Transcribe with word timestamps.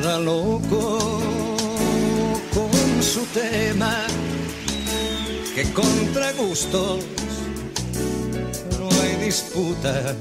Cada 0.00 0.20
loco 0.20 1.18
con 2.54 3.02
su 3.02 3.26
tema, 3.34 4.06
que 5.56 5.64
contra 5.72 6.32
gustos 6.34 7.04
no 8.78 8.88
hay 9.02 9.16
disputa. 9.16 10.14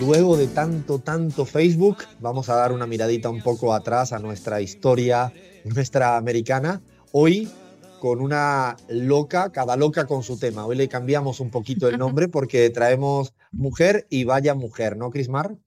Luego 0.00 0.38
de 0.38 0.46
tanto, 0.46 1.00
tanto 1.00 1.44
Facebook, 1.44 1.98
vamos 2.20 2.48
a 2.48 2.54
dar 2.54 2.72
una 2.72 2.86
miradita 2.86 3.28
un 3.28 3.42
poco 3.42 3.74
atrás 3.74 4.14
a 4.14 4.18
nuestra 4.18 4.62
historia, 4.62 5.30
nuestra 5.64 6.16
americana. 6.16 6.80
Hoy 7.12 7.50
con 8.00 8.22
una 8.22 8.78
loca, 8.88 9.52
cada 9.52 9.76
loca 9.76 10.06
con 10.06 10.22
su 10.22 10.38
tema. 10.38 10.64
Hoy 10.64 10.76
le 10.76 10.88
cambiamos 10.88 11.40
un 11.40 11.50
poquito 11.50 11.86
el 11.88 11.98
nombre 11.98 12.28
porque 12.30 12.70
traemos 12.70 13.34
mujer 13.52 14.06
y 14.08 14.24
vaya 14.24 14.54
mujer, 14.54 14.96
¿no, 14.96 15.10
Crismar? 15.10 15.58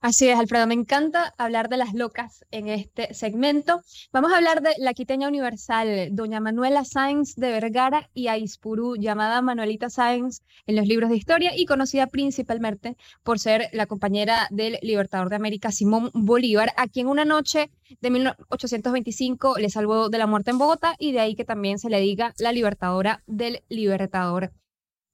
Así 0.00 0.28
es, 0.28 0.38
Alfredo, 0.38 0.68
me 0.68 0.74
encanta 0.74 1.34
hablar 1.38 1.68
de 1.68 1.76
las 1.76 1.92
locas 1.92 2.44
en 2.52 2.68
este 2.68 3.12
segmento. 3.14 3.82
Vamos 4.12 4.32
a 4.32 4.36
hablar 4.36 4.62
de 4.62 4.70
la 4.78 4.94
quiteña 4.94 5.26
universal, 5.26 6.10
doña 6.12 6.38
Manuela 6.38 6.84
Sáenz 6.84 7.34
de 7.34 7.50
Vergara 7.50 8.08
y 8.14 8.28
Aispurú, 8.28 8.94
llamada 8.94 9.42
Manuelita 9.42 9.90
Sáenz 9.90 10.42
en 10.68 10.76
los 10.76 10.86
libros 10.86 11.10
de 11.10 11.16
historia 11.16 11.50
y 11.56 11.66
conocida 11.66 12.06
principalmente 12.06 12.96
por 13.24 13.40
ser 13.40 13.70
la 13.72 13.86
compañera 13.86 14.46
del 14.50 14.78
libertador 14.82 15.30
de 15.30 15.36
América, 15.36 15.72
Simón 15.72 16.12
Bolívar, 16.14 16.72
a 16.76 16.86
quien 16.86 17.08
una 17.08 17.24
noche 17.24 17.68
de 18.00 18.10
1825 18.10 19.58
le 19.58 19.68
salvó 19.68 20.10
de 20.10 20.18
la 20.18 20.28
muerte 20.28 20.52
en 20.52 20.58
Bogotá 20.58 20.94
y 21.00 21.10
de 21.10 21.18
ahí 21.18 21.34
que 21.34 21.44
también 21.44 21.80
se 21.80 21.90
le 21.90 21.98
diga 21.98 22.34
la 22.38 22.52
libertadora 22.52 23.24
del 23.26 23.64
libertador. 23.68 24.52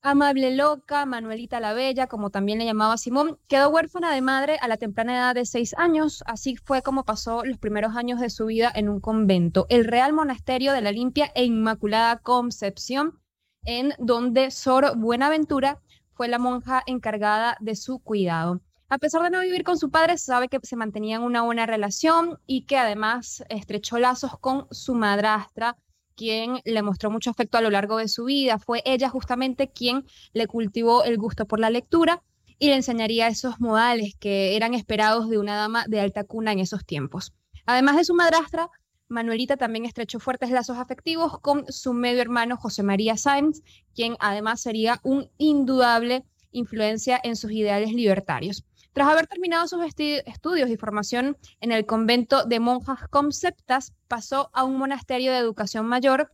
Amable 0.06 0.54
Loca, 0.54 1.06
Manuelita 1.06 1.60
la 1.60 1.72
Bella, 1.72 2.08
como 2.08 2.28
también 2.28 2.58
le 2.58 2.66
llamaba 2.66 2.98
Simón, 2.98 3.38
quedó 3.48 3.70
huérfana 3.70 4.12
de 4.12 4.20
madre 4.20 4.58
a 4.60 4.68
la 4.68 4.76
temprana 4.76 5.16
edad 5.16 5.34
de 5.34 5.46
seis 5.46 5.74
años. 5.78 6.22
Así 6.26 6.56
fue 6.56 6.82
como 6.82 7.06
pasó 7.06 7.42
los 7.42 7.56
primeros 7.56 7.96
años 7.96 8.20
de 8.20 8.28
su 8.28 8.44
vida 8.44 8.70
en 8.74 8.90
un 8.90 9.00
convento, 9.00 9.64
el 9.70 9.86
Real 9.86 10.12
Monasterio 10.12 10.74
de 10.74 10.82
la 10.82 10.92
Limpia 10.92 11.32
e 11.34 11.46
Inmaculada 11.46 12.18
Concepción, 12.18 13.18
en 13.64 13.94
donde 13.98 14.50
Sor 14.50 14.94
Buenaventura 14.94 15.80
fue 16.12 16.28
la 16.28 16.38
monja 16.38 16.82
encargada 16.84 17.56
de 17.60 17.74
su 17.74 17.98
cuidado. 17.98 18.60
A 18.90 18.98
pesar 18.98 19.22
de 19.22 19.30
no 19.30 19.40
vivir 19.40 19.64
con 19.64 19.78
su 19.78 19.90
padre, 19.90 20.18
sabe 20.18 20.48
que 20.48 20.60
se 20.64 20.76
mantenían 20.76 21.22
una 21.22 21.40
buena 21.40 21.64
relación 21.64 22.38
y 22.46 22.66
que 22.66 22.76
además 22.76 23.42
estrechó 23.48 23.98
lazos 23.98 24.38
con 24.38 24.66
su 24.70 24.94
madrastra, 24.94 25.78
quien 26.16 26.60
le 26.64 26.82
mostró 26.82 27.10
mucho 27.10 27.30
afecto 27.30 27.58
a 27.58 27.60
lo 27.60 27.70
largo 27.70 27.98
de 27.98 28.08
su 28.08 28.24
vida. 28.24 28.58
Fue 28.58 28.82
ella 28.84 29.08
justamente 29.08 29.70
quien 29.70 30.04
le 30.32 30.46
cultivó 30.46 31.04
el 31.04 31.18
gusto 31.18 31.46
por 31.46 31.60
la 31.60 31.70
lectura 31.70 32.22
y 32.58 32.68
le 32.68 32.76
enseñaría 32.76 33.28
esos 33.28 33.60
modales 33.60 34.14
que 34.18 34.56
eran 34.56 34.74
esperados 34.74 35.28
de 35.28 35.38
una 35.38 35.56
dama 35.56 35.84
de 35.88 36.00
alta 36.00 36.24
cuna 36.24 36.52
en 36.52 36.60
esos 36.60 36.84
tiempos. 36.84 37.32
Además 37.66 37.96
de 37.96 38.04
su 38.04 38.14
madrastra, 38.14 38.70
Manuelita 39.08 39.56
también 39.56 39.84
estrechó 39.84 40.18
fuertes 40.18 40.50
lazos 40.50 40.78
afectivos 40.78 41.38
con 41.40 41.64
su 41.70 41.92
medio 41.92 42.22
hermano 42.22 42.56
José 42.56 42.82
María 42.82 43.16
Sáenz, 43.16 43.60
quien 43.94 44.16
además 44.18 44.60
sería 44.60 45.00
un 45.02 45.30
indudable 45.38 46.24
influencia 46.50 47.20
en 47.22 47.36
sus 47.36 47.52
ideales 47.52 47.92
libertarios. 47.92 48.64
Tras 48.94 49.08
haber 49.08 49.26
terminado 49.26 49.66
sus 49.66 49.84
estudios 49.84 50.70
y 50.70 50.76
formación 50.76 51.36
en 51.60 51.72
el 51.72 51.84
convento 51.84 52.44
de 52.44 52.60
monjas 52.60 53.08
conceptas, 53.08 53.92
pasó 54.06 54.50
a 54.52 54.62
un 54.62 54.78
monasterio 54.78 55.32
de 55.32 55.38
educación 55.38 55.86
mayor 55.86 56.30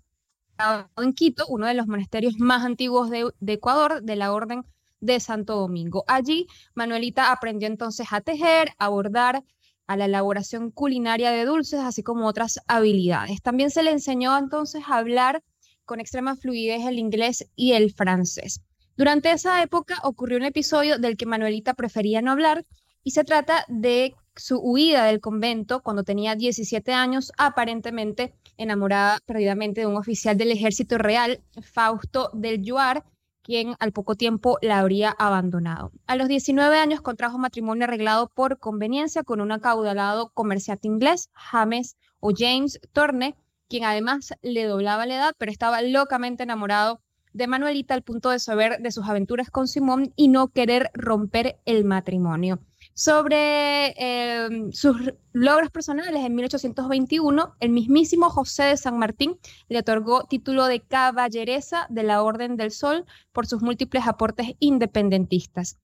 en 0.99 1.15
Quito, 1.15 1.47
uno 1.49 1.67
de 1.67 1.73
los 1.73 1.87
monasterios 1.87 2.35
más 2.39 2.63
antiguos 2.63 3.09
de, 3.09 3.33
Ecuador, 3.47 4.03
de 4.03 4.15
la 4.15 4.35
Orden 4.35 4.67
de 5.01 5.21
Santo 5.21 5.57
Domingo. 5.57 6.05
Allí, 6.07 6.49
Manuelita 6.75 7.33
aprendió 7.33 7.67
entonces 7.67 8.09
a 8.11 8.21
tejer, 8.21 8.69
a 8.77 8.89
bordar, 8.89 9.43
a 9.87 9.97
la 9.97 10.05
elaboración 10.05 10.71
culinaria 10.71 11.31
de 11.31 11.47
dulces, 11.47 11.81
así 11.81 12.03
como 12.03 12.27
otras 12.27 12.61
habilidades. 12.69 13.41
También 13.41 13.71
se 13.71 13.83
le 13.83 13.91
enseñó 13.91 14.37
entonces 14.37 14.83
a 14.87 14.99
hablar 14.99 15.43
con 15.87 15.99
extrema 15.99 16.37
fluidez 16.37 16.85
el 16.85 16.99
inglés 16.99 17.51
y 17.57 17.73
el 17.73 17.95
francés. 17.95 18.61
Durante 19.01 19.33
esa 19.33 19.63
época 19.63 19.95
ocurrió 20.03 20.37
un 20.37 20.45
episodio 20.45 20.99
del 20.99 21.17
que 21.17 21.25
Manuelita 21.25 21.73
prefería 21.73 22.21
no 22.21 22.33
hablar 22.33 22.67
y 23.03 23.13
se 23.13 23.25
trata 23.25 23.65
de 23.67 24.15
su 24.37 24.59
huida 24.59 25.07
del 25.07 25.21
convento 25.21 25.81
cuando 25.81 26.05
tenía 26.05 26.35
17 26.35 26.93
años, 26.93 27.33
aparentemente 27.39 28.35
enamorada 28.59 29.19
perdidamente 29.25 29.81
de 29.81 29.87
un 29.87 29.97
oficial 29.97 30.37
del 30.37 30.51
ejército 30.51 30.99
real, 30.99 31.41
Fausto 31.63 32.29
del 32.35 32.63
Yuar, 32.63 33.03
quien 33.41 33.75
al 33.79 33.93
poco 33.93 34.17
tiempo 34.17 34.59
la 34.61 34.81
habría 34.81 35.17
abandonado. 35.19 35.93
A 36.07 36.15
los 36.15 36.29
19 36.29 36.77
años 36.77 37.01
contrajo 37.01 37.39
matrimonio 37.39 37.85
arreglado 37.85 38.29
por 38.29 38.59
conveniencia 38.59 39.23
con 39.23 39.41
un 39.41 39.51
acaudalado 39.51 40.29
comerciante 40.35 40.89
inglés, 40.89 41.31
James 41.33 41.97
o 42.19 42.33
James 42.37 42.79
Torne, 42.93 43.35
quien 43.67 43.85
además 43.85 44.35
le 44.43 44.65
doblaba 44.65 45.07
la 45.07 45.15
edad, 45.15 45.33
pero 45.39 45.51
estaba 45.51 45.81
locamente 45.81 46.43
enamorado 46.43 47.01
de 47.33 47.47
Manuelita 47.47 47.95
al 47.95 48.03
punto 48.03 48.31
de 48.31 48.39
saber 48.39 48.79
de 48.81 48.91
sus 48.91 49.09
aventuras 49.09 49.51
con 49.51 49.69
Simón 49.69 50.13
y 50.17 50.29
no 50.29 50.49
querer 50.49 50.91
romper 50.95 51.59
el 51.65 51.85
matrimonio. 51.85 52.61
Sobre 52.95 53.95
em, 53.97 54.73
sus 54.73 55.13
logros 55.33 55.71
personales, 55.71 56.25
en 56.25 56.35
1821, 56.35 57.55
el 57.61 57.71
mismísimo 57.71 58.31
José 58.31 58.65
de 58.65 58.77
San 58.77 58.99
Martín 58.99 59.39
le 59.69 59.79
otorgó 59.79 60.25
título 60.25 60.67
de 60.67 60.81
caballeresa 60.81 61.87
de 61.89 62.03
la 62.03 62.23
Orden 62.23 62.57
del 62.57 62.71
Sol 62.73 63.07
por 63.33 63.47
sus 63.47 63.63
múltiples 63.63 64.07
aportes 64.07 64.49
independentistas. 64.59 65.79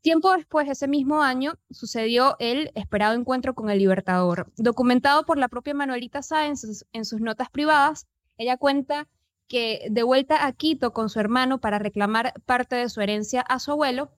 Tiempo 0.00 0.32
después, 0.32 0.68
ese 0.68 0.86
mismo 0.86 1.22
año, 1.22 1.54
sucedió 1.70 2.36
el 2.38 2.70
esperado 2.74 3.14
encuentro 3.14 3.54
con 3.54 3.68
el 3.68 3.78
Libertador. 3.78 4.50
Documentado 4.56 5.24
por 5.26 5.38
la 5.38 5.48
propia 5.48 5.74
Manuelita 5.74 6.22
Sáenz 6.22 6.84
en 6.92 7.04
sus 7.04 7.20
notas 7.20 7.50
privadas, 7.50 8.06
ella 8.36 8.56
cuenta 8.56 9.08
que 9.48 9.88
de 9.90 10.02
vuelta 10.02 10.46
a 10.46 10.52
Quito 10.52 10.92
con 10.92 11.08
su 11.08 11.18
hermano 11.18 11.58
para 11.58 11.78
reclamar 11.78 12.34
parte 12.46 12.76
de 12.76 12.88
su 12.88 13.00
herencia 13.00 13.40
a 13.40 13.58
su 13.58 13.72
abuelo, 13.72 14.12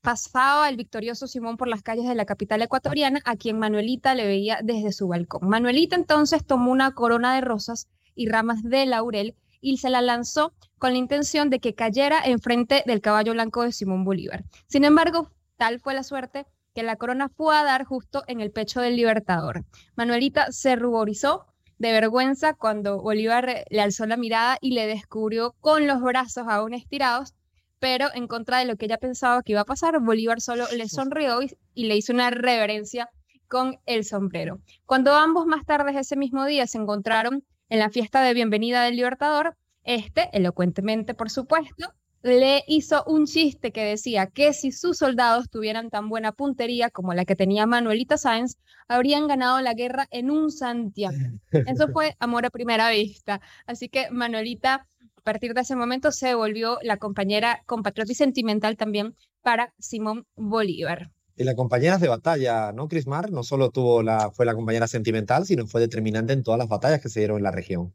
pasaba 0.00 0.68
el 0.68 0.76
victorioso 0.76 1.26
Simón 1.26 1.56
por 1.56 1.68
las 1.68 1.82
calles 1.82 2.08
de 2.08 2.14
la 2.14 2.24
capital 2.24 2.62
ecuatoriana, 2.62 3.20
a 3.24 3.36
quien 3.36 3.58
Manuelita 3.58 4.14
le 4.14 4.26
veía 4.26 4.58
desde 4.62 4.92
su 4.92 5.08
balcón. 5.08 5.48
Manuelita 5.48 5.96
entonces 5.96 6.44
tomó 6.46 6.72
una 6.72 6.94
corona 6.94 7.34
de 7.34 7.42
rosas 7.42 7.88
y 8.14 8.28
ramas 8.28 8.62
de 8.62 8.86
laurel 8.86 9.36
y 9.60 9.76
se 9.76 9.90
la 9.90 10.00
lanzó 10.00 10.54
con 10.78 10.92
la 10.92 10.98
intención 10.98 11.50
de 11.50 11.60
que 11.60 11.74
cayera 11.74 12.20
enfrente 12.24 12.82
del 12.86 13.02
caballo 13.02 13.32
blanco 13.32 13.62
de 13.62 13.72
Simón 13.72 14.04
Bolívar. 14.04 14.44
Sin 14.66 14.84
embargo, 14.84 15.30
tal 15.56 15.80
fue 15.80 15.92
la 15.92 16.02
suerte 16.02 16.46
que 16.74 16.82
la 16.82 16.96
corona 16.96 17.28
fue 17.28 17.54
a 17.54 17.64
dar 17.64 17.84
justo 17.84 18.22
en 18.26 18.40
el 18.40 18.52
pecho 18.52 18.80
del 18.80 18.96
libertador. 18.96 19.64
Manuelita 19.96 20.52
se 20.52 20.76
ruborizó 20.76 21.46
de 21.80 21.92
vergüenza 21.92 22.52
cuando 22.52 23.00
Bolívar 23.00 23.64
le 23.70 23.80
alzó 23.80 24.04
la 24.04 24.18
mirada 24.18 24.58
y 24.60 24.72
le 24.72 24.86
descubrió 24.86 25.54
con 25.60 25.86
los 25.86 26.02
brazos 26.02 26.44
aún 26.46 26.74
estirados, 26.74 27.34
pero 27.78 28.08
en 28.14 28.26
contra 28.26 28.58
de 28.58 28.66
lo 28.66 28.76
que 28.76 28.84
ella 28.84 28.98
pensaba 28.98 29.42
que 29.42 29.52
iba 29.52 29.62
a 29.62 29.64
pasar, 29.64 29.98
Bolívar 29.98 30.42
solo 30.42 30.66
le 30.76 30.88
sonrió 30.90 31.40
y, 31.40 31.86
le 31.86 31.96
hizo 31.96 32.12
una 32.12 32.28
reverencia 32.28 33.08
con 33.48 33.78
el 33.86 34.04
sombrero. 34.04 34.60
Cuando 34.84 35.14
ambos 35.14 35.46
más 35.46 35.64
tarde 35.64 35.98
ese 35.98 36.16
mismo 36.16 36.44
día 36.44 36.66
se 36.66 36.76
encontraron 36.76 37.44
en 37.70 37.78
la 37.78 37.88
fiesta 37.88 38.20
de 38.20 38.34
bienvenida 38.34 38.84
del 38.84 38.96
Libertador, 38.96 39.56
este, 39.82 40.28
elocuentemente 40.34 41.14
por 41.14 41.30
supuesto, 41.30 41.94
le 42.22 42.64
hizo 42.66 43.02
un 43.06 43.26
chiste 43.26 43.72
que 43.72 43.84
decía 43.84 44.26
que 44.26 44.52
si 44.52 44.72
sus 44.72 44.98
soldados 44.98 45.48
tuvieran 45.48 45.90
tan 45.90 46.08
buena 46.08 46.32
puntería 46.32 46.90
como 46.90 47.14
la 47.14 47.24
que 47.24 47.36
tenía 47.36 47.66
Manuelita 47.66 48.18
Sáenz, 48.18 48.56
habrían 48.88 49.26
ganado 49.26 49.60
la 49.60 49.74
guerra 49.74 50.06
en 50.10 50.30
un 50.30 50.50
Santiago. 50.50 51.16
Eso 51.50 51.88
fue 51.92 52.16
amor 52.18 52.44
a 52.44 52.50
primera 52.50 52.90
vista. 52.90 53.40
Así 53.66 53.88
que 53.88 54.10
Manuelita, 54.10 54.86
a 55.16 55.20
partir 55.22 55.54
de 55.54 55.62
ese 55.62 55.76
momento, 55.76 56.12
se 56.12 56.34
volvió 56.34 56.78
la 56.82 56.98
compañera 56.98 57.62
compatriota 57.66 58.12
y 58.12 58.16
sentimental 58.16 58.76
también 58.76 59.16
para 59.42 59.72
Simón 59.78 60.26
Bolívar. 60.36 61.10
Y 61.36 61.44
la 61.44 61.54
compañera 61.54 61.96
de 61.96 62.08
batalla, 62.08 62.70
¿no, 62.72 62.86
Crismar? 62.86 63.30
No 63.30 63.42
solo 63.42 63.70
tuvo 63.70 64.02
la, 64.02 64.30
fue 64.30 64.44
la 64.44 64.54
compañera 64.54 64.86
sentimental, 64.86 65.46
sino 65.46 65.66
fue 65.66 65.80
determinante 65.80 66.34
en 66.34 66.42
todas 66.42 66.58
las 66.58 66.68
batallas 66.68 67.00
que 67.00 67.08
se 67.08 67.20
dieron 67.20 67.38
en 67.38 67.44
la 67.44 67.50
región. 67.50 67.94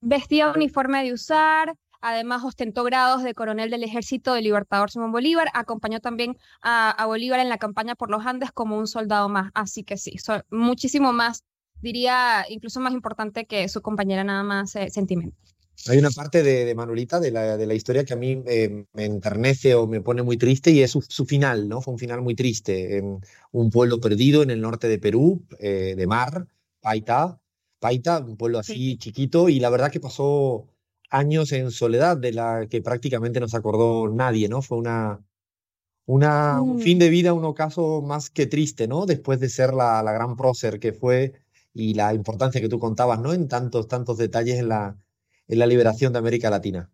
Vestía 0.00 0.50
uniforme 0.50 1.04
de 1.04 1.12
usar, 1.12 1.72
Además, 2.02 2.42
ostentó 2.44 2.82
grados 2.82 3.22
de 3.22 3.32
coronel 3.32 3.70
del 3.70 3.84
Ejército 3.84 4.34
del 4.34 4.44
Libertador 4.44 4.90
Simón 4.90 5.12
Bolívar. 5.12 5.48
Acompañó 5.54 6.00
también 6.00 6.36
a, 6.60 7.06
Bolívar 7.06 7.38
en 7.38 7.48
la 7.48 7.58
campaña 7.58 7.94
por 7.94 8.10
los 8.10 8.26
Andes 8.26 8.50
como 8.50 8.76
un 8.76 8.88
soldado 8.88 9.28
más. 9.28 9.52
Así 9.54 9.84
que 9.84 9.96
sí, 9.96 10.16
muchísimo 10.50 11.12
más, 11.12 11.44
diría 11.80 12.44
incluso 12.48 12.80
más 12.80 12.92
importante 12.92 13.46
que 13.46 13.68
su 13.68 13.82
compañera 13.82 14.24
nada 14.24 14.42
más 14.42 14.74
eh, 14.74 14.90
sentimental. 14.90 15.38
Hay 15.88 15.98
una 15.98 16.10
parte 16.10 16.42
de, 16.42 16.74
Manuelita 16.74 17.18
de 17.18 17.30
la, 17.30 17.56
de 17.56 17.66
la, 17.66 17.74
historia 17.74 18.04
que 18.04 18.12
a 18.12 18.16
mí 18.16 18.42
eh, 18.46 18.84
me 18.92 19.04
enternece 19.04 19.74
o 19.74 19.86
me 19.86 20.00
pone 20.00 20.22
muy 20.22 20.36
triste 20.36 20.70
y 20.70 20.80
es 20.80 20.90
su, 20.90 21.24
final, 21.24 21.68
¿no? 21.68 21.80
Fue 21.80 21.92
un 21.92 21.98
final 21.98 22.20
muy 22.20 22.34
triste. 22.34 22.98
En 22.98 23.20
un 23.52 23.70
pueblo 23.70 24.00
perdido 24.00 24.42
en 24.42 24.50
el 24.50 24.60
norte 24.60 24.88
de 24.88 24.98
Perú, 24.98 25.44
eh, 25.58 25.94
de 25.96 26.06
mar, 26.06 26.46
Paita, 26.80 27.40
Paita, 27.80 28.18
un 28.20 28.36
pueblo 28.36 28.58
así 28.58 28.96
chiquito, 28.96 29.48
y 29.48 29.58
la 29.58 29.70
verdad 29.70 29.90
que 29.90 29.98
pasó 29.98 30.71
años 31.12 31.52
en 31.52 31.70
soledad 31.70 32.16
de 32.16 32.32
la 32.32 32.66
que 32.68 32.82
prácticamente 32.82 33.38
no 33.38 33.46
se 33.46 33.56
acordó 33.56 34.08
nadie, 34.08 34.48
¿no? 34.48 34.62
Fue 34.62 34.78
una, 34.78 35.20
una 36.06 36.60
un 36.60 36.80
fin 36.80 36.96
mm. 36.96 37.00
de 37.00 37.10
vida, 37.10 37.32
un 37.34 37.44
ocaso 37.44 38.02
más 38.02 38.30
que 38.30 38.46
triste, 38.46 38.88
¿no? 38.88 39.06
Después 39.06 39.38
de 39.38 39.48
ser 39.48 39.74
la, 39.74 40.02
la 40.02 40.12
gran 40.12 40.36
prócer 40.36 40.80
que 40.80 40.92
fue 40.92 41.34
y 41.74 41.94
la 41.94 42.14
importancia 42.14 42.60
que 42.60 42.68
tú 42.68 42.78
contabas, 42.78 43.20
¿no? 43.20 43.32
En 43.32 43.46
tantos, 43.46 43.88
tantos 43.88 44.16
detalles 44.18 44.58
en 44.58 44.68
la, 44.68 44.96
en 45.48 45.58
la 45.58 45.66
liberación 45.66 46.12
de 46.12 46.18
América 46.18 46.50
Latina. 46.50 46.90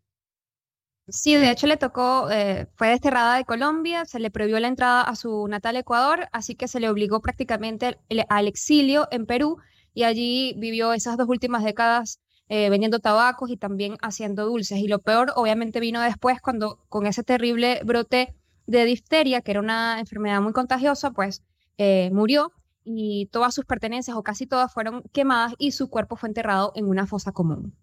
Sí, 1.11 1.35
de 1.37 1.51
hecho 1.51 1.67
le 1.67 1.79
tocó, 1.79 2.31
eh, 2.31 2.69
fue 2.75 2.89
desterrada 2.89 3.37
de 3.37 3.45
Colombia, 3.47 4.05
se 4.05 4.19
le 4.19 4.31
prohibió 4.31 4.61
la 4.61 4.69
entrada 4.69 5.01
a 5.01 5.17
su 5.17 5.49
natal 5.49 5.77
Ecuador, 5.77 6.29
así 6.33 6.55
que 6.55 6.69
se 6.69 6.81
le 6.81 6.91
obligó 6.91 7.23
prácticamente 7.23 7.99
al 8.29 8.47
exilio 8.47 9.09
en 9.11 9.25
Perú 9.25 9.57
y 9.95 10.03
allí 10.03 10.55
vivió 10.59 10.93
esas 10.93 11.17
dos 11.17 11.27
últimas 11.29 11.65
décadas 11.65 12.21
eh, 12.49 12.71
vendiendo 12.71 12.99
tabacos 12.99 13.51
y 13.51 13.57
también 13.57 13.97
haciendo 14.01 14.47
dulces. 14.47 14.79
Y 14.79 14.89
lo 14.89 15.01
peor 15.01 15.33
obviamente 15.37 15.81
vino 15.81 16.01
después 16.01 16.41
cuando 16.41 16.79
con 16.89 17.07
ese 17.07 17.23
terrible 17.23 17.81
brote 17.85 18.35
de 18.67 18.85
difteria, 18.85 19.41
que 19.41 19.51
era 19.53 19.61
una 19.61 19.99
enfermedad 20.01 20.41
muy 20.41 20.53
contagiosa, 20.53 21.11
pues 21.11 21.43
eh, 21.79 22.11
murió 22.13 22.53
y 22.85 23.27
todas 23.27 23.55
sus 23.55 23.65
pertenencias 23.65 24.17
o 24.17 24.23
casi 24.23 24.47
todas 24.47 24.73
fueron 24.73 25.03
quemadas 25.13 25.55
y 25.59 25.73
su 25.73 25.91
cuerpo 25.91 26.17
fue 26.17 26.29
enterrado 26.29 26.73
en 26.75 26.87
una 26.87 27.07
fosa 27.07 27.33
común. 27.33 27.75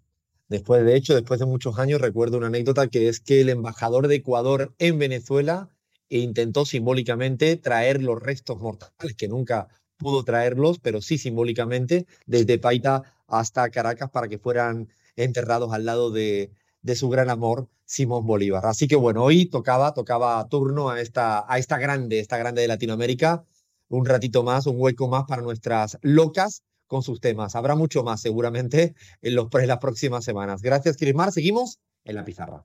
Después, 0.47 0.85
de 0.85 0.95
hecho, 0.95 1.15
después 1.15 1.39
de 1.39 1.47
muchos 1.47 1.79
años, 1.79 2.01
recuerdo 2.01 2.37
una 2.37 2.47
anécdota 2.47 2.87
que 2.87 3.07
es 3.07 3.19
que 3.19 3.41
el 3.41 3.49
embajador 3.49 4.07
de 4.07 4.15
Ecuador 4.15 4.75
en 4.77 4.99
Venezuela 4.99 5.69
intentó 6.09 6.65
simbólicamente 6.65 7.55
traer 7.57 8.01
los 8.01 8.21
restos 8.21 8.59
mortales, 8.59 9.15
que 9.17 9.27
nunca 9.27 9.67
pudo 9.97 10.23
traerlos, 10.23 10.79
pero 10.79 11.01
sí 11.01 11.17
simbólicamente, 11.17 12.05
desde 12.27 12.59
Paita 12.59 13.14
hasta 13.27 13.69
Caracas 13.69 14.09
para 14.09 14.27
que 14.27 14.39
fueran 14.39 14.89
enterrados 15.15 15.73
al 15.73 15.85
lado 15.85 16.11
de, 16.11 16.51
de 16.81 16.95
su 16.95 17.09
gran 17.09 17.29
amor, 17.29 17.67
Simón 17.85 18.25
Bolívar. 18.25 18.65
Así 18.65 18.87
que 18.87 18.95
bueno, 18.95 19.23
hoy 19.23 19.47
tocaba, 19.47 19.93
tocaba 19.93 20.47
turno 20.49 20.89
a 20.89 21.01
esta, 21.01 21.51
a 21.51 21.57
esta 21.57 21.77
grande, 21.77 22.19
esta 22.19 22.37
grande 22.37 22.61
de 22.61 22.67
Latinoamérica, 22.67 23.43
un 23.89 24.05
ratito 24.05 24.43
más, 24.43 24.67
un 24.67 24.75
hueco 24.79 25.07
más 25.07 25.25
para 25.25 25.41
nuestras 25.41 25.97
locas 26.01 26.63
con 26.87 27.01
sus 27.01 27.19
temas. 27.19 27.55
Habrá 27.55 27.75
mucho 27.75 28.03
más 28.03 28.21
seguramente 28.21 28.95
en, 29.21 29.35
los, 29.35 29.47
las 29.51 29.79
próximas 29.79 30.23
semanas. 30.23 30.61
Gracias, 30.61 30.97
Crismar. 30.97 31.31
Seguimos 31.31 31.79
en 32.03 32.15
la 32.15 32.25
pizarra. 32.25 32.63